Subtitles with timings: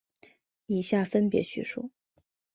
[0.65, 1.91] 以下分别叙述。